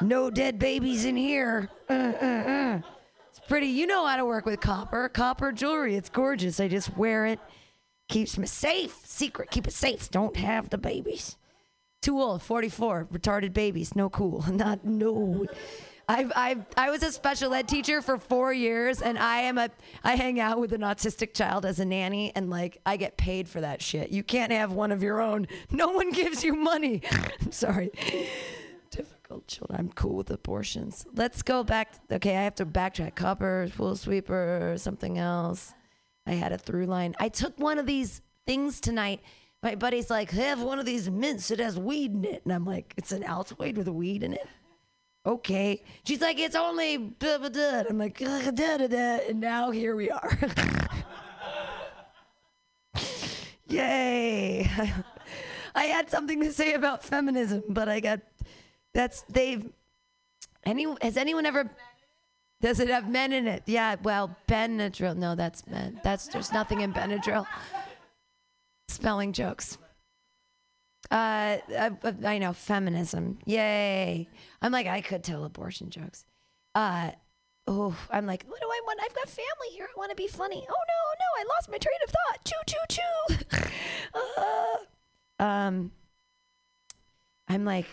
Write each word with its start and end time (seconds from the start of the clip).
No 0.00 0.30
dead 0.30 0.58
babies 0.58 1.04
in 1.04 1.16
here. 1.16 1.70
Uh, 1.88 1.92
uh, 1.92 2.26
uh. 2.26 2.80
It's 3.30 3.40
pretty. 3.48 3.66
You 3.66 3.86
know 3.86 4.06
how 4.06 4.16
to 4.16 4.24
work 4.24 4.46
with 4.46 4.60
copper. 4.60 5.08
Copper 5.08 5.52
jewelry. 5.52 5.96
It's 5.96 6.08
gorgeous. 6.08 6.60
I 6.60 6.68
just 6.68 6.96
wear 6.96 7.26
it. 7.26 7.40
Keeps 8.08 8.38
me 8.38 8.46
safe. 8.46 8.96
Secret. 9.04 9.50
Keep 9.50 9.66
it 9.66 9.72
safe. 9.72 10.10
Don't 10.10 10.36
have 10.36 10.70
the 10.70 10.78
babies. 10.78 11.36
Too 12.02 12.20
old. 12.20 12.42
44. 12.42 13.08
Retarded 13.12 13.52
babies. 13.52 13.96
No 13.96 14.10
cool. 14.10 14.44
Not 14.50 14.84
no. 14.84 15.46
I've, 16.06 16.32
I've, 16.36 16.66
I 16.76 16.90
was 16.90 17.02
a 17.02 17.10
special 17.10 17.54
ed 17.54 17.66
teacher 17.66 18.02
for 18.02 18.18
four 18.18 18.52
years, 18.52 19.00
and 19.00 19.18
I 19.18 19.38
am 19.38 19.56
a 19.56 19.70
I 20.02 20.16
hang 20.16 20.38
out 20.38 20.60
with 20.60 20.74
an 20.74 20.82
autistic 20.82 21.32
child 21.32 21.64
as 21.64 21.80
a 21.80 21.84
nanny, 21.84 22.30
and 22.34 22.50
like 22.50 22.78
I 22.84 22.98
get 22.98 23.16
paid 23.16 23.48
for 23.48 23.62
that 23.62 23.80
shit. 23.80 24.10
You 24.10 24.22
can't 24.22 24.52
have 24.52 24.72
one 24.72 24.92
of 24.92 25.02
your 25.02 25.22
own. 25.22 25.46
No 25.70 25.92
one 25.92 26.10
gives 26.12 26.44
you 26.44 26.54
money. 26.54 27.00
I'm 27.40 27.52
sorry. 27.52 27.90
Children. 29.46 29.80
I'm 29.80 29.88
cool 29.90 30.16
with 30.16 30.30
abortions. 30.30 31.06
Let's 31.14 31.42
go 31.42 31.64
back. 31.64 31.94
Okay, 32.10 32.36
I 32.36 32.42
have 32.42 32.54
to 32.56 32.66
backtrack. 32.66 33.14
Copper, 33.14 33.68
pool 33.76 33.96
sweeper, 33.96 34.74
something 34.76 35.18
else. 35.18 35.72
I 36.26 36.32
had 36.32 36.52
a 36.52 36.58
through 36.58 36.86
line. 36.86 37.14
I 37.18 37.28
took 37.28 37.58
one 37.58 37.78
of 37.78 37.86
these 37.86 38.22
things 38.46 38.80
tonight. 38.80 39.20
My 39.62 39.74
buddy's 39.74 40.10
like, 40.10 40.30
have 40.30 40.62
one 40.62 40.78
of 40.78 40.86
these 40.86 41.10
mints. 41.10 41.50
It 41.50 41.58
has 41.58 41.78
weed 41.78 42.12
in 42.12 42.24
it, 42.24 42.42
and 42.44 42.52
I'm 42.52 42.64
like, 42.64 42.94
it's 42.96 43.12
an 43.12 43.22
Altoid 43.22 43.76
with 43.76 43.88
a 43.88 43.92
weed 43.92 44.22
in 44.22 44.34
it 44.34 44.46
okay. 45.26 45.82
She's 46.04 46.20
like, 46.20 46.38
it's 46.38 46.54
only 46.54 46.96
blah, 46.98 47.38
blah, 47.38 47.48
blah. 47.48 47.84
I'm 47.88 47.98
like, 47.98 48.20
and 48.20 49.40
now 49.40 49.70
here 49.70 49.96
we 49.96 50.10
are. 50.10 50.38
Yay. 53.68 54.70
I 55.76 55.84
had 55.86 56.08
something 56.08 56.40
to 56.40 56.52
say 56.52 56.74
about 56.74 57.02
feminism, 57.02 57.64
but 57.68 57.88
I 57.88 57.98
got 57.98 58.20
that's 58.94 59.22
they've 59.22 59.70
any 60.64 60.86
has 61.02 61.16
anyone 61.16 61.44
ever 61.44 61.70
does 62.64 62.80
it 62.80 62.88
have 62.88 63.10
men 63.10 63.34
in 63.34 63.46
it? 63.46 63.62
Yeah, 63.66 63.96
well, 64.02 64.34
Benadryl. 64.48 65.14
No, 65.14 65.34
that's 65.34 65.66
men. 65.66 66.00
That's 66.02 66.28
there's 66.28 66.50
nothing 66.50 66.80
in 66.80 66.94
Benadryl. 66.94 67.46
Spelling 68.88 69.34
jokes. 69.34 69.76
Uh, 71.10 71.60
I, 71.68 71.90
I 72.24 72.38
know 72.38 72.54
feminism. 72.54 73.38
Yay! 73.44 74.28
I'm 74.62 74.72
like 74.72 74.86
I 74.86 75.02
could 75.02 75.22
tell 75.22 75.44
abortion 75.44 75.90
jokes. 75.90 76.24
Uh, 76.74 77.10
oh, 77.66 77.94
I'm 78.10 78.24
like, 78.24 78.44
what 78.48 78.60
do 78.60 78.66
I 78.66 78.80
want? 78.86 79.00
I've 79.04 79.14
got 79.14 79.28
family 79.28 79.68
here. 79.72 79.86
I 79.94 79.98
want 79.98 80.10
to 80.10 80.16
be 80.16 80.26
funny. 80.26 80.66
Oh 80.66 80.84
no, 80.88 81.02
no, 81.20 81.42
I 81.42 81.44
lost 81.54 81.70
my 81.70 81.76
train 81.76 81.98
of 82.02 82.10
thought. 82.10 82.44
Choo, 82.46 82.64
choo, 82.66 83.36
choo. 83.58 83.68
uh, 85.38 85.44
um, 85.44 85.92
I'm 87.46 87.66
like, 87.66 87.86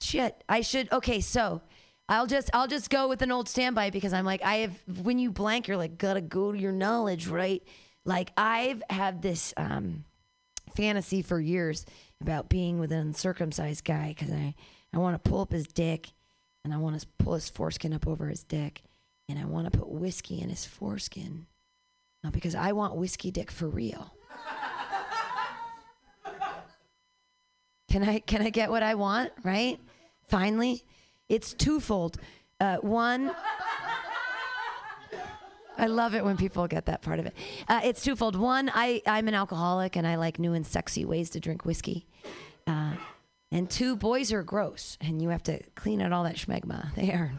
shit. 0.00 0.42
I 0.48 0.60
should. 0.60 0.90
Okay, 0.92 1.20
so 1.20 1.62
I'll 2.08 2.26
just 2.26 2.50
I'll 2.52 2.68
just 2.68 2.90
go 2.90 3.08
with 3.08 3.22
an 3.22 3.32
old 3.32 3.48
standby 3.48 3.90
because 3.90 4.12
I'm 4.12 4.24
like 4.24 4.42
I 4.42 4.56
have. 4.56 4.78
When 5.02 5.18
you 5.18 5.30
blank, 5.30 5.68
you're 5.68 5.76
like 5.76 5.98
gotta 5.98 6.20
go 6.20 6.52
to 6.52 6.58
your 6.58 6.72
knowledge, 6.72 7.26
right? 7.26 7.62
Like 8.04 8.30
I've 8.36 8.82
had 8.90 9.22
this 9.22 9.54
um 9.56 10.04
fantasy 10.74 11.22
for 11.22 11.40
years 11.40 11.86
about 12.20 12.48
being 12.48 12.78
with 12.78 12.92
an 12.92 12.98
uncircumcised 12.98 13.84
guy 13.84 14.14
because 14.16 14.32
I, 14.32 14.54
I 14.92 14.98
want 14.98 15.22
to 15.22 15.30
pull 15.30 15.40
up 15.40 15.52
his 15.52 15.66
dick 15.66 16.12
and 16.64 16.72
I 16.72 16.78
want 16.78 17.00
to 17.00 17.06
pull 17.18 17.34
his 17.34 17.48
foreskin 17.48 17.92
up 17.92 18.06
over 18.06 18.28
his 18.28 18.44
dick 18.44 18.82
and 19.28 19.38
I 19.38 19.44
want 19.44 19.70
to 19.70 19.78
put 19.78 19.88
whiskey 19.88 20.40
in 20.40 20.48
his 20.48 20.64
foreskin. 20.64 21.46
Because 22.32 22.54
I 22.54 22.72
want 22.72 22.96
whiskey 22.96 23.30
dick 23.30 23.50
for 23.50 23.68
real. 23.68 24.13
Can 27.94 28.02
I 28.02 28.18
can 28.18 28.42
I 28.42 28.50
get 28.50 28.70
what 28.70 28.82
I 28.82 28.96
want, 28.96 29.30
right? 29.44 29.78
Finally, 30.26 30.82
it's 31.28 31.54
twofold. 31.54 32.16
Uh, 32.58 32.78
one 32.78 33.30
I 35.78 35.86
love 35.86 36.16
it 36.16 36.24
when 36.24 36.36
people 36.36 36.66
get 36.66 36.86
that 36.86 37.02
part 37.02 37.20
of 37.20 37.26
it. 37.26 37.34
Uh, 37.68 37.82
it's 37.84 38.02
twofold. 38.02 38.34
One, 38.34 38.68
I, 38.74 39.00
I'm 39.06 39.28
an 39.28 39.34
alcoholic 39.34 39.94
and 39.94 40.08
I 40.08 40.16
like 40.16 40.40
new 40.40 40.54
and 40.54 40.66
sexy 40.66 41.04
ways 41.04 41.30
to 41.30 41.40
drink 41.40 41.64
whiskey. 41.64 42.06
Uh, 42.66 42.94
and 43.52 43.70
two, 43.70 43.94
boys 43.94 44.32
are 44.32 44.42
gross 44.42 44.98
and 45.00 45.22
you 45.22 45.28
have 45.28 45.44
to 45.44 45.62
clean 45.76 46.02
out 46.02 46.12
all 46.12 46.24
that 46.24 46.36
schmegma. 46.36 46.92
They 46.96 47.12
are, 47.12 47.32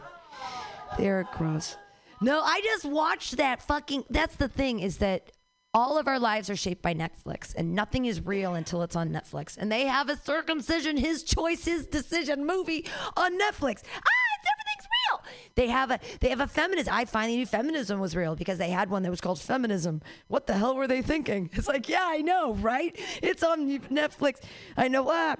they 0.97 1.09
are 1.09 1.27
gross. 1.33 1.75
No, 2.21 2.41
I 2.41 2.61
just 2.61 2.85
watched 2.85 3.37
that 3.37 3.61
fucking. 3.61 4.05
That's 4.09 4.37
the 4.37 4.47
thing 4.47 4.79
is 4.79 4.97
that 4.97 5.31
all 5.75 5.97
of 5.97 6.07
our 6.07 6.17
lives 6.17 6.49
are 6.49 6.55
shaped 6.55 6.81
by 6.81 6.93
Netflix, 6.93 7.53
and 7.53 7.75
nothing 7.75 8.05
is 8.05 8.25
real 8.25 8.55
until 8.55 8.81
it's 8.81 8.95
on 8.95 9.09
Netflix. 9.09 9.57
And 9.57 9.69
they 9.69 9.85
have 9.85 10.07
a 10.07 10.15
circumcision, 10.15 10.95
his 10.95 11.21
choice, 11.21 11.65
his 11.65 11.85
decision 11.85 12.47
movie 12.47 12.87
on 13.17 13.37
Netflix. 13.37 13.83
Ah! 13.93 14.25
Everything's 14.45 14.87
real. 15.09 15.21
They 15.55 15.67
have 15.67 15.91
a 15.91 15.99
they 16.21 16.29
have 16.29 16.39
a 16.39 16.47
feminist. 16.47 16.91
I 16.91 17.05
finally 17.05 17.37
knew 17.37 17.45
feminism 17.45 17.99
was 17.99 18.15
real 18.15 18.35
because 18.35 18.57
they 18.57 18.69
had 18.69 18.89
one 18.89 19.03
that 19.03 19.09
was 19.09 19.21
called 19.21 19.39
feminism. 19.39 20.01
What 20.27 20.47
the 20.47 20.53
hell 20.53 20.75
were 20.75 20.87
they 20.87 21.01
thinking? 21.01 21.49
It's 21.53 21.67
like, 21.67 21.89
yeah, 21.89 22.05
I 22.05 22.21
know, 22.21 22.53
right? 22.53 22.97
It's 23.21 23.43
on 23.43 23.79
Netflix. 23.79 24.35
I 24.77 24.87
know. 24.87 25.07
Ah. 25.09 25.35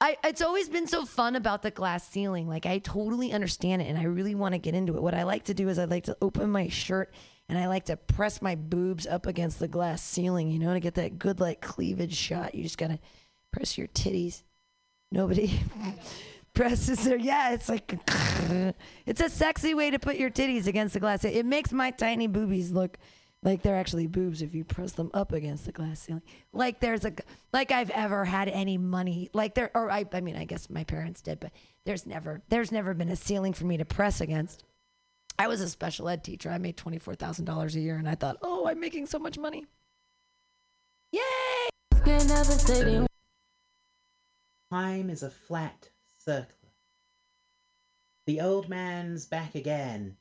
I, 0.00 0.16
it's 0.24 0.42
always 0.42 0.68
been 0.68 0.88
so 0.88 1.04
fun 1.04 1.36
about 1.36 1.62
the 1.62 1.70
glass 1.70 2.06
ceiling. 2.08 2.48
Like 2.48 2.66
I 2.66 2.78
totally 2.78 3.32
understand 3.32 3.82
it, 3.82 3.86
and 3.86 3.96
I 3.96 4.04
really 4.04 4.34
want 4.34 4.52
to 4.54 4.58
get 4.58 4.74
into 4.74 4.96
it. 4.96 5.02
What 5.02 5.14
I 5.14 5.22
like 5.22 5.44
to 5.44 5.54
do 5.54 5.68
is 5.68 5.78
I 5.78 5.84
like 5.84 6.04
to 6.04 6.16
open 6.20 6.50
my 6.50 6.68
shirt 6.68 7.14
and 7.52 7.60
I 7.60 7.68
like 7.68 7.84
to 7.84 7.98
press 7.98 8.40
my 8.40 8.54
boobs 8.54 9.06
up 9.06 9.26
against 9.26 9.58
the 9.58 9.68
glass 9.68 10.02
ceiling. 10.02 10.50
You 10.50 10.58
know, 10.58 10.72
to 10.72 10.80
get 10.80 10.94
that 10.94 11.18
good 11.18 11.38
like 11.38 11.60
cleavage 11.60 12.16
shot. 12.16 12.54
You 12.54 12.62
just 12.62 12.78
gotta 12.78 12.98
press 13.52 13.76
your 13.76 13.88
titties. 13.88 14.42
Nobody. 15.10 15.60
presses 16.54 17.04
their 17.04 17.18
Yeah, 17.18 17.52
it's 17.52 17.68
like 17.68 17.98
it's 19.06 19.20
a 19.20 19.28
sexy 19.28 19.74
way 19.74 19.90
to 19.90 19.98
put 19.98 20.16
your 20.16 20.30
titties 20.30 20.66
against 20.66 20.94
the 20.94 21.00
glass. 21.00 21.26
It 21.26 21.44
makes 21.44 21.72
my 21.72 21.90
tiny 21.90 22.26
boobies 22.26 22.70
look 22.70 22.96
like 23.42 23.60
they're 23.60 23.76
actually 23.76 24.06
boobs 24.06 24.40
if 24.40 24.54
you 24.54 24.64
press 24.64 24.92
them 24.92 25.10
up 25.12 25.32
against 25.32 25.66
the 25.66 25.72
glass 25.72 26.00
ceiling. 26.00 26.22
Like 26.54 26.80
there's 26.80 27.04
a 27.04 27.12
like 27.52 27.70
I've 27.70 27.90
ever 27.90 28.24
had 28.24 28.48
any 28.48 28.78
money. 28.78 29.28
Like 29.34 29.54
there 29.54 29.70
or 29.74 29.90
I 29.90 30.06
I 30.10 30.22
mean 30.22 30.36
I 30.36 30.44
guess 30.44 30.70
my 30.70 30.84
parents 30.84 31.20
did, 31.20 31.38
but 31.38 31.52
there's 31.84 32.06
never 32.06 32.40
there's 32.48 32.72
never 32.72 32.94
been 32.94 33.10
a 33.10 33.16
ceiling 33.16 33.52
for 33.52 33.66
me 33.66 33.76
to 33.76 33.84
press 33.84 34.22
against. 34.22 34.64
I 35.42 35.48
was 35.48 35.60
a 35.60 35.68
special 35.68 36.08
ed 36.08 36.22
teacher. 36.22 36.50
I 36.50 36.58
made 36.58 36.76
twenty 36.76 36.98
four 36.98 37.16
thousand 37.16 37.46
dollars 37.46 37.74
a 37.74 37.80
year, 37.80 37.96
and 37.96 38.08
I 38.08 38.14
thought, 38.14 38.36
oh, 38.42 38.68
I'm 38.68 38.78
making 38.78 39.06
so 39.06 39.18
much 39.18 39.38
money. 39.38 39.66
Yay! 41.10 41.20
Time 44.70 45.10
is 45.10 45.24
a 45.24 45.30
flat 45.30 45.90
circle. 46.16 46.70
The 48.24 48.40
old 48.40 48.68
man's 48.68 49.26
back 49.26 49.56
again, 49.56 50.16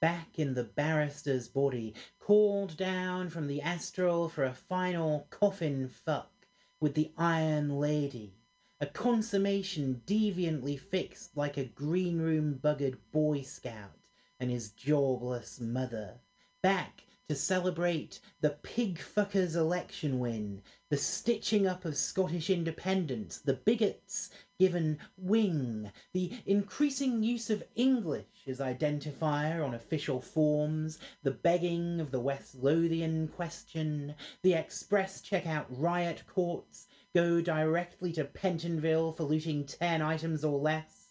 back 0.00 0.38
in 0.38 0.54
the 0.54 0.64
barrister's 0.64 1.48
body, 1.48 1.92
called 2.18 2.74
down 2.78 3.28
from 3.28 3.48
the 3.48 3.60
astral 3.60 4.30
for 4.30 4.44
a 4.44 4.54
final 4.54 5.26
coffin 5.28 5.86
fuck 5.86 6.32
with 6.80 6.94
the 6.94 7.12
Iron 7.18 7.78
Lady, 7.78 8.32
a 8.80 8.86
consummation 8.86 10.00
deviantly 10.06 10.80
fixed 10.80 11.36
like 11.36 11.58
a 11.58 11.66
green 11.66 12.18
room 12.22 12.58
buggered 12.62 12.96
Boy 13.12 13.42
Scout 13.42 13.98
and 14.42 14.50
his 14.50 14.72
jawless 14.72 15.60
mother, 15.60 16.18
back 16.64 17.04
to 17.28 17.34
celebrate 17.36 18.18
the 18.40 18.50
pig 18.50 18.98
fucker's 18.98 19.54
election 19.54 20.18
win, 20.18 20.60
the 20.90 20.96
stitching 20.96 21.64
up 21.64 21.84
of 21.84 21.96
Scottish 21.96 22.50
independence, 22.50 23.38
the 23.38 23.54
bigots 23.54 24.30
given 24.58 24.98
wing, 25.16 25.92
the 26.12 26.32
increasing 26.44 27.22
use 27.22 27.50
of 27.50 27.62
English 27.76 28.48
as 28.48 28.58
identifier 28.58 29.64
on 29.64 29.74
official 29.74 30.20
forms, 30.20 30.98
the 31.22 31.30
begging 31.30 32.00
of 32.00 32.10
the 32.10 32.18
West 32.18 32.56
Lothian 32.56 33.28
question, 33.28 34.12
the 34.42 34.54
express 34.54 35.22
checkout 35.22 35.66
riot 35.68 36.24
courts, 36.26 36.88
go 37.14 37.40
directly 37.40 38.10
to 38.10 38.24
Pentonville 38.24 39.12
for 39.16 39.22
looting 39.22 39.64
10 39.64 40.02
items 40.02 40.44
or 40.44 40.58
less, 40.58 41.01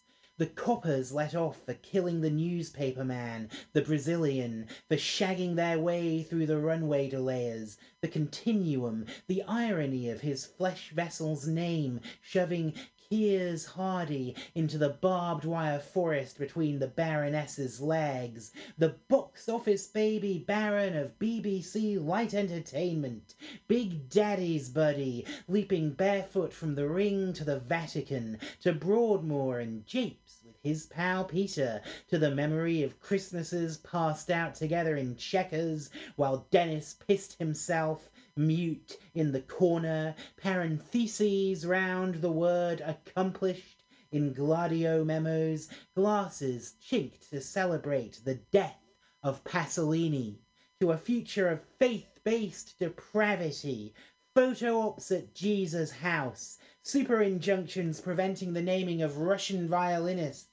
the 0.42 0.48
coppers 0.48 1.12
let 1.12 1.36
off 1.36 1.64
for 1.64 1.74
killing 1.74 2.20
the 2.20 2.28
newspaper 2.28 3.04
man, 3.04 3.48
the 3.74 3.80
Brazilian, 3.80 4.66
for 4.88 4.96
shagging 4.96 5.54
their 5.54 5.78
way 5.78 6.20
through 6.20 6.46
the 6.46 6.58
runway 6.58 7.08
delayers, 7.08 7.76
the 8.00 8.08
continuum, 8.08 9.06
the 9.28 9.44
irony 9.44 10.10
of 10.10 10.20
his 10.20 10.44
flesh 10.44 10.90
vessel's 10.90 11.46
name, 11.46 12.00
shoving 12.20 12.74
Piers 13.12 13.66
Hardy 13.66 14.34
into 14.54 14.78
the 14.78 14.88
barbed 14.88 15.44
wire 15.44 15.80
forest 15.80 16.38
between 16.38 16.78
the 16.78 16.86
Baroness's 16.86 17.78
legs, 17.78 18.52
the 18.78 18.96
box 19.08 19.50
office 19.50 19.86
baby 19.86 20.38
baron 20.38 20.96
of 20.96 21.18
BBC 21.18 22.02
Light 22.02 22.32
Entertainment, 22.32 23.34
Big 23.68 24.08
Daddy's 24.08 24.70
buddy, 24.70 25.26
leaping 25.46 25.90
barefoot 25.92 26.54
from 26.54 26.74
the 26.74 26.88
ring 26.88 27.34
to 27.34 27.44
the 27.44 27.60
Vatican, 27.60 28.38
to 28.62 28.72
Broadmoor 28.72 29.60
and 29.60 29.84
with 29.84 30.41
his 30.64 30.86
pal 30.86 31.24
Peter, 31.24 31.82
to 32.06 32.16
the 32.18 32.30
memory 32.30 32.84
of 32.84 33.00
Christmases 33.00 33.78
passed 33.78 34.30
out 34.30 34.54
together 34.54 34.96
in 34.96 35.16
Chequers 35.16 35.90
while 36.14 36.46
Denis 36.52 36.94
pissed 36.94 37.36
himself 37.36 38.08
mute 38.36 38.96
in 39.12 39.32
the 39.32 39.40
corner, 39.40 40.14
parentheses 40.36 41.66
round 41.66 42.14
the 42.14 42.30
word 42.30 42.80
accomplished, 42.80 43.82
in 44.12 44.32
Gladio 44.32 45.04
memos, 45.04 45.68
glasses 45.96 46.74
chinked 46.80 47.28
to 47.30 47.40
celebrate 47.40 48.20
the 48.24 48.36
death 48.52 48.78
of 49.24 49.42
Pasolini, 49.42 50.38
to 50.80 50.92
a 50.92 50.96
future 50.96 51.48
of 51.48 51.64
faith 51.80 52.20
based 52.22 52.78
depravity, 52.78 53.94
photo 54.32 54.80
ops 54.80 55.10
at 55.10 55.34
Jesus' 55.34 55.90
house, 55.90 56.58
super 56.84 57.20
injunctions 57.20 58.00
preventing 58.00 58.52
the 58.52 58.62
naming 58.62 59.02
of 59.02 59.18
Russian 59.18 59.68
violinists, 59.68 60.48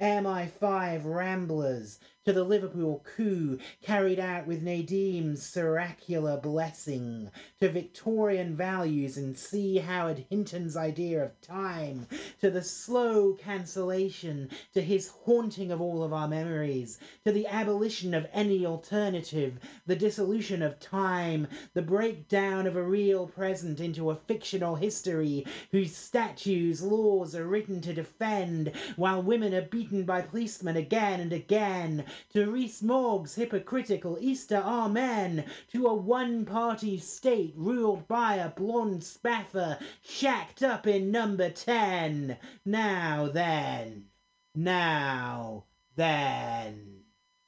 MI5 0.00 1.02
ramblers, 1.04 1.98
to 2.28 2.34
the 2.34 2.44
Liverpool 2.44 3.02
coup 3.16 3.58
carried 3.80 4.20
out 4.20 4.46
with 4.46 4.62
Nadim's 4.62 5.56
oracular 5.56 6.36
blessing, 6.36 7.30
to 7.58 7.70
Victorian 7.70 8.54
values 8.54 9.16
and 9.16 9.34
C. 9.34 9.78
Howard 9.78 10.26
Hinton's 10.28 10.76
idea 10.76 11.24
of 11.24 11.40
time, 11.40 12.06
to 12.42 12.50
the 12.50 12.62
slow 12.62 13.32
cancellation, 13.32 14.50
to 14.74 14.82
his 14.82 15.08
haunting 15.08 15.72
of 15.72 15.80
all 15.80 16.02
of 16.02 16.12
our 16.12 16.28
memories, 16.28 16.98
to 17.24 17.32
the 17.32 17.46
abolition 17.46 18.12
of 18.12 18.28
any 18.34 18.66
alternative, 18.66 19.58
the 19.86 19.96
dissolution 19.96 20.60
of 20.60 20.78
time, 20.78 21.48
the 21.72 21.80
breakdown 21.80 22.66
of 22.66 22.76
a 22.76 22.82
real 22.82 23.26
present 23.26 23.80
into 23.80 24.10
a 24.10 24.16
fictional 24.16 24.74
history 24.74 25.46
whose 25.70 25.96
statutes, 25.96 26.82
laws 26.82 27.34
are 27.34 27.48
written 27.48 27.80
to 27.80 27.94
defend, 27.94 28.70
while 28.96 29.22
women 29.22 29.54
are 29.54 29.62
beaten 29.62 30.04
by 30.04 30.20
policemen 30.20 30.76
again 30.76 31.20
and 31.20 31.32
again, 31.32 32.04
to 32.32 32.50
Rees 32.50 32.82
Mogg's 32.82 33.34
hypocritical 33.34 34.18
Easter 34.20 34.62
Amen, 34.64 35.44
to 35.72 35.86
a 35.86 35.94
one 35.94 36.44
party 36.44 36.98
state 36.98 37.54
ruled 37.56 38.06
by 38.08 38.36
a 38.36 38.50
blonde 38.50 39.02
spaffer 39.04 39.78
shacked 40.02 40.62
up 40.62 40.86
in 40.86 41.10
number 41.10 41.50
10. 41.50 42.36
Now 42.64 43.28
then, 43.32 44.06
now 44.54 45.64
then, 45.96 47.04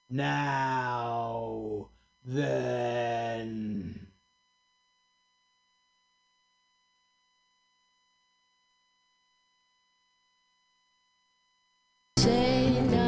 now 0.08 1.90
then. 2.24 4.06
Say 12.18 12.80
nighty 12.80 12.99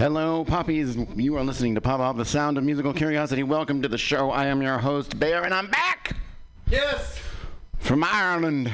Hello, 0.00 0.46
poppies. 0.46 0.96
You 1.14 1.36
are 1.36 1.44
listening 1.44 1.74
to 1.74 1.82
Pop 1.82 2.00
Off, 2.00 2.16
the 2.16 2.24
sound 2.24 2.56
of 2.56 2.64
musical 2.64 2.94
curiosity. 2.94 3.42
Welcome 3.42 3.82
to 3.82 3.88
the 3.88 3.98
show. 3.98 4.30
I 4.30 4.46
am 4.46 4.62
your 4.62 4.78
host, 4.78 5.20
Bear, 5.20 5.44
and 5.44 5.52
I'm 5.52 5.66
back 5.66 6.16
Yes! 6.66 7.20
from 7.76 8.02
Ireland. 8.02 8.72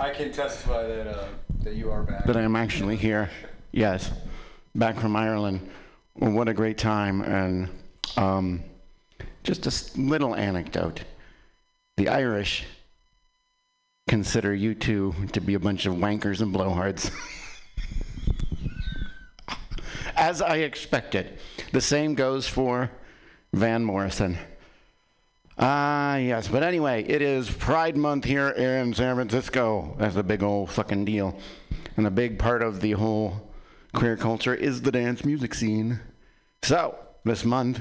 I 0.00 0.08
can 0.08 0.32
testify 0.32 0.86
that 0.86 1.06
uh, 1.06 1.26
that 1.64 1.74
you 1.74 1.90
are 1.90 2.02
back. 2.02 2.24
That 2.24 2.38
I 2.38 2.40
am 2.40 2.56
actually 2.56 2.96
here. 2.96 3.28
Yes, 3.72 4.10
back 4.74 4.98
from 4.98 5.16
Ireland. 5.16 5.68
Well, 6.14 6.32
what 6.32 6.48
a 6.48 6.54
great 6.54 6.78
time. 6.78 7.20
And 7.20 7.68
um, 8.16 8.64
just 9.42 9.66
a 9.66 10.00
little 10.00 10.34
anecdote 10.34 11.02
the 11.98 12.08
Irish 12.08 12.64
consider 14.08 14.54
you 14.54 14.74
two 14.74 15.14
to 15.32 15.42
be 15.42 15.52
a 15.52 15.60
bunch 15.60 15.84
of 15.84 15.92
wankers 15.92 16.40
and 16.40 16.54
blowhards. 16.54 17.10
As 20.16 20.40
I 20.40 20.58
expected. 20.58 21.38
The 21.72 21.80
same 21.80 22.14
goes 22.14 22.46
for 22.46 22.90
Van 23.52 23.84
Morrison. 23.84 24.38
Ah, 25.58 26.16
yes. 26.16 26.48
But 26.48 26.62
anyway, 26.62 27.04
it 27.04 27.22
is 27.22 27.50
Pride 27.50 27.96
Month 27.96 28.24
here 28.24 28.48
in 28.50 28.94
San 28.94 29.14
Francisco. 29.14 29.96
That's 29.98 30.16
a 30.16 30.22
big 30.22 30.42
old 30.42 30.70
fucking 30.70 31.04
deal. 31.04 31.38
And 31.96 32.06
a 32.06 32.10
big 32.10 32.38
part 32.38 32.62
of 32.62 32.80
the 32.80 32.92
whole 32.92 33.52
queer 33.92 34.16
culture 34.16 34.54
is 34.54 34.82
the 34.82 34.90
dance 34.90 35.24
music 35.24 35.54
scene. 35.54 36.00
So, 36.62 36.98
this 37.24 37.44
month, 37.44 37.80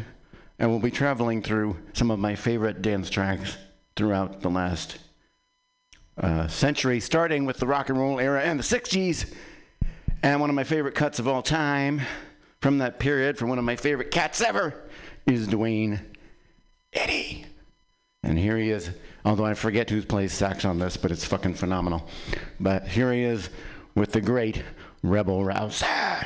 I 0.60 0.68
will 0.68 0.80
be 0.80 0.92
traveling 0.92 1.42
through 1.42 1.78
some 1.94 2.12
of 2.12 2.20
my 2.20 2.36
favorite 2.36 2.82
dance 2.82 3.10
tracks 3.10 3.58
throughout 3.96 4.42
the 4.42 4.50
last 4.50 4.98
uh, 6.18 6.48
century, 6.48 7.00
starting 7.00 7.46
with 7.46 7.58
the 7.58 7.68
rock 7.68 7.90
and 7.90 8.00
roll 8.00 8.20
era 8.20 8.42
and 8.42 8.60
the 8.60 8.64
60s. 8.64 9.34
And 10.24 10.40
one 10.40 10.50
of 10.50 10.56
my 10.56 10.64
favorite 10.64 10.96
cuts 10.96 11.20
of 11.20 11.28
all 11.28 11.42
time 11.42 12.02
from 12.62 12.78
that 12.78 12.98
period, 12.98 13.38
from 13.38 13.50
one 13.50 13.60
of 13.60 13.66
my 13.66 13.76
favorite 13.76 14.10
cats 14.10 14.40
ever, 14.40 14.74
is 15.28 15.50
Duane 15.50 16.00
Eddy. 16.94 17.46
And 18.24 18.40
here 18.40 18.58
he 18.58 18.70
is, 18.70 18.90
although 19.26 19.44
I 19.44 19.54
forget 19.54 19.90
who 19.90 20.02
plays 20.02 20.32
sax 20.32 20.64
on 20.64 20.80
this, 20.80 20.96
but 20.96 21.12
it's 21.12 21.26
fucking 21.26 21.56
phenomenal. 21.56 22.08
But 22.58 22.88
here 22.88 23.12
he 23.12 23.24
is 23.24 23.50
with 23.96 24.14
the 24.14 24.22
great 24.22 24.64
Rebel 25.04 25.44
Rouser. 25.44 26.26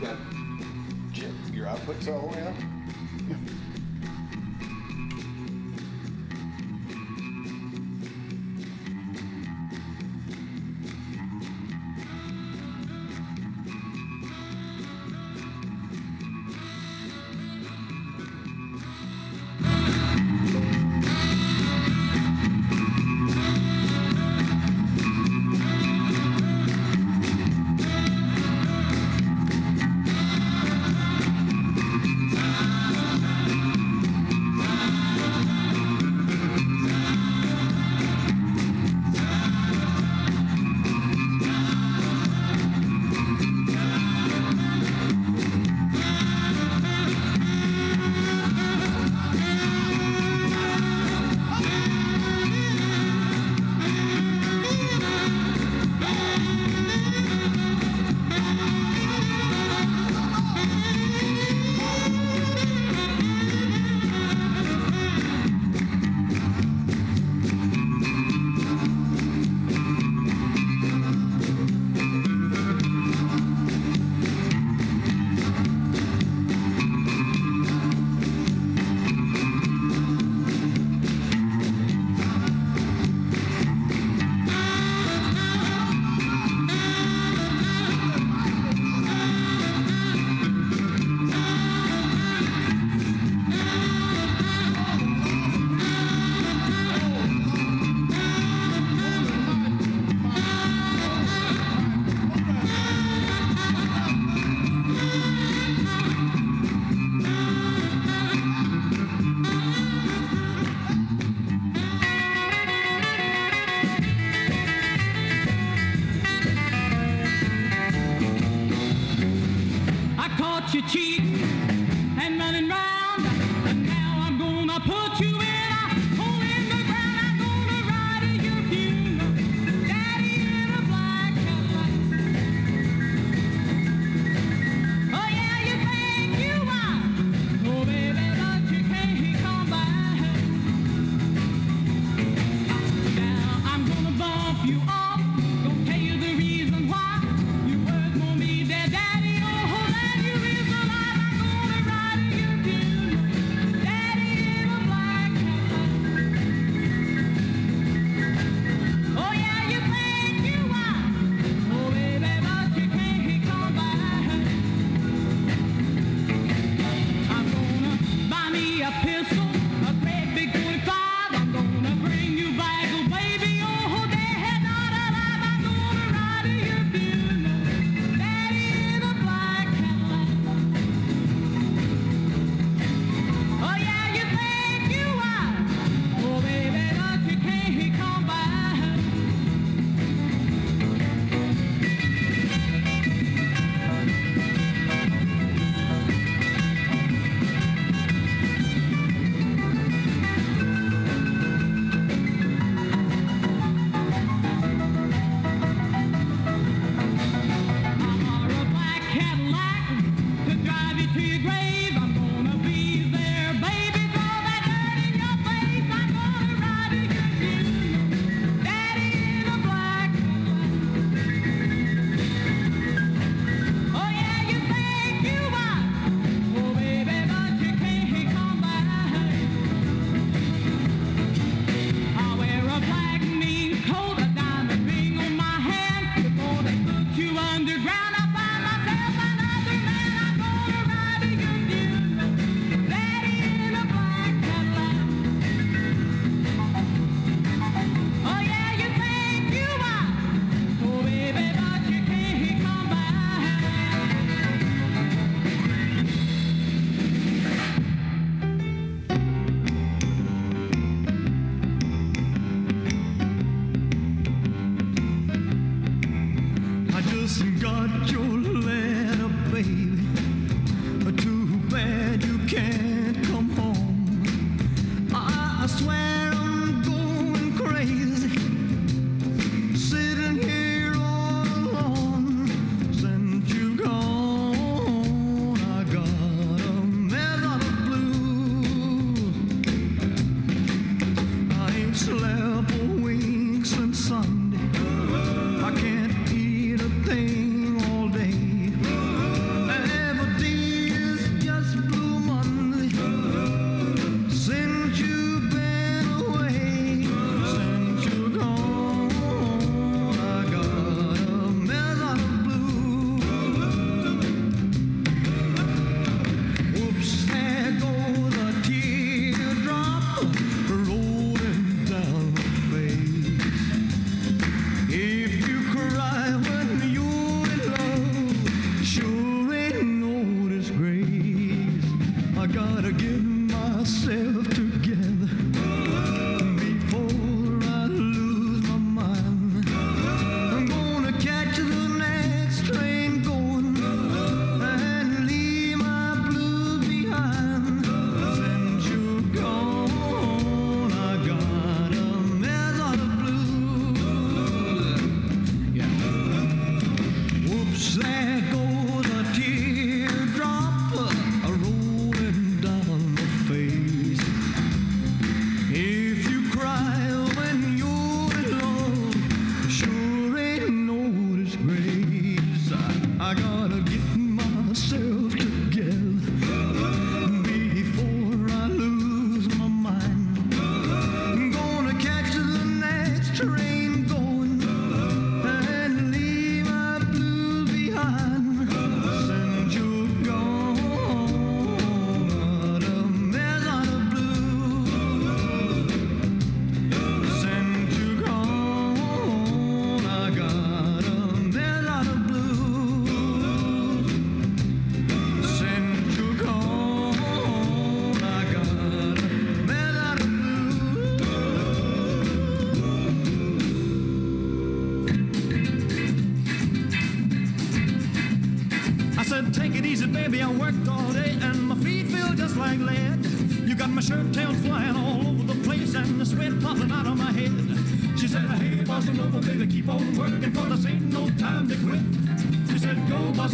You 0.00 0.06
got 0.06 0.16
your 1.52 1.66
outputs 1.66 2.08
all 2.12 2.28
the 2.28 2.36
way 2.36 2.42
up? 2.42 2.54
I 2.54 3.77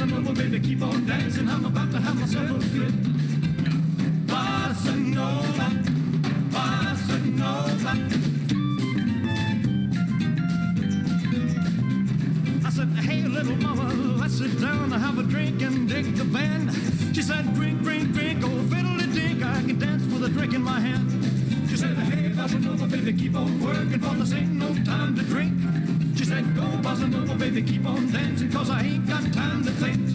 dancing, 0.06 0.28
oh 0.28 0.34
baby, 0.34 0.60
keep 0.60 0.82
on 0.82 1.06
dancing. 1.06 1.48
I'm 1.48 1.64
about 1.64 1.90
to 1.92 2.00
have 2.00 2.18
myself 2.18 2.50
a 2.50 2.60
fit. 2.60 2.92
Bossa 4.26 4.94
Nova, 4.96 5.68
Bossa 6.50 7.18
Nova. 7.40 7.92
I 12.66 12.70
said, 12.70 12.88
hey, 13.04 13.22
little 13.22 13.56
mama, 13.56 13.92
let's 14.20 14.38
sit 14.38 14.60
down 14.60 14.92
and 14.92 15.02
have 15.02 15.18
a 15.18 15.22
drink 15.22 15.62
and 15.62 15.88
dig 15.88 16.14
the 16.16 16.24
band. 16.24 16.70
She 17.14 17.22
said, 17.22 17.54
drink, 17.54 17.82
drink, 17.82 18.12
drink, 18.12 18.42
oh, 18.44 18.62
fiddle, 18.68 18.96
dink. 19.14 19.42
I 19.42 19.62
can 19.62 19.78
dance 19.78 20.04
with 20.12 20.24
a 20.24 20.28
drink 20.28 20.54
in 20.54 20.62
my 20.62 20.80
hand. 20.80 21.10
She 21.70 21.76
said, 21.76 21.96
hey, 21.96 22.30
Bossa 22.30 22.62
Nova, 22.62 22.86
baby, 22.86 23.12
keep 23.12 23.36
on 23.36 23.60
working, 23.60 24.00
for 24.00 24.14
this 24.16 24.32
ain't 24.34 24.52
no 24.52 24.74
time 24.84 25.16
to 25.16 25.22
drink. 25.22 25.54
Said, 26.24 26.56
go, 26.56 26.62
bossa 26.80 27.06
nova, 27.06 27.34
baby, 27.34 27.62
keep 27.62 27.84
on 27.84 28.10
dancing, 28.10 28.50
cause 28.50 28.70
I 28.70 28.80
ain't 28.80 29.06
got 29.06 29.30
time 29.34 29.62
to 29.62 29.70
think. 29.72 30.13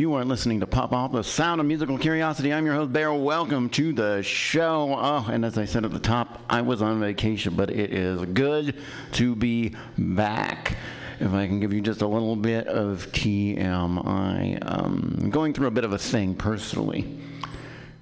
You 0.00 0.14
are 0.14 0.24
listening 0.24 0.60
to 0.60 0.66
Pop 0.66 0.94
Off, 0.94 1.12
the 1.12 1.22
sound 1.22 1.60
of 1.60 1.66
musical 1.66 1.98
curiosity. 1.98 2.54
I'm 2.54 2.64
your 2.64 2.74
host, 2.74 2.90
Bear. 2.90 3.12
Welcome 3.12 3.68
to 3.68 3.92
the 3.92 4.22
show. 4.22 4.96
Oh, 4.98 5.28
and 5.30 5.44
as 5.44 5.58
I 5.58 5.66
said 5.66 5.84
at 5.84 5.90
the 5.90 5.98
top, 5.98 6.40
I 6.48 6.62
was 6.62 6.80
on 6.80 7.00
vacation, 7.00 7.54
but 7.54 7.68
it 7.68 7.92
is 7.92 8.24
good 8.24 8.76
to 9.12 9.36
be 9.36 9.74
back. 9.98 10.78
If 11.20 11.34
I 11.34 11.46
can 11.46 11.60
give 11.60 11.74
you 11.74 11.82
just 11.82 12.00
a 12.00 12.06
little 12.06 12.34
bit 12.34 12.66
of 12.66 13.12
TMI, 13.12 14.58
um, 14.62 15.28
going 15.28 15.52
through 15.52 15.66
a 15.66 15.70
bit 15.70 15.84
of 15.84 15.92
a 15.92 15.98
thing 15.98 16.34
personally, 16.34 17.20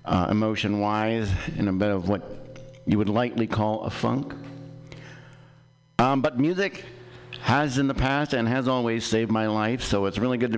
uh, 0.04 0.28
emotion 0.30 0.78
wise, 0.78 1.28
and 1.58 1.68
a 1.68 1.72
bit 1.72 1.90
of 1.90 2.08
what 2.08 2.22
you 2.86 2.96
would 2.96 3.08
lightly 3.08 3.48
call 3.48 3.82
a 3.82 3.90
funk. 3.90 4.34
Um, 5.98 6.22
but 6.22 6.38
music 6.38 6.84
has 7.40 7.78
in 7.78 7.88
the 7.88 7.94
past 7.94 8.34
and 8.34 8.46
has 8.46 8.68
always 8.68 9.04
saved 9.04 9.32
my 9.32 9.48
life, 9.48 9.82
so 9.82 10.06
it's 10.06 10.18
really 10.18 10.38
good 10.38 10.52
to 10.52 10.56